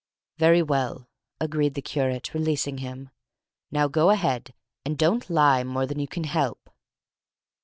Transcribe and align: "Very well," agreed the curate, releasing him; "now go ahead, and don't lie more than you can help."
"Very 0.39 0.63
well," 0.63 1.07
agreed 1.39 1.75
the 1.75 1.81
curate, 1.83 2.33
releasing 2.33 2.79
him; 2.79 3.11
"now 3.69 3.87
go 3.87 4.09
ahead, 4.09 4.51
and 4.83 4.97
don't 4.97 5.29
lie 5.29 5.63
more 5.63 5.85
than 5.85 5.99
you 5.99 6.07
can 6.07 6.23
help." 6.23 6.71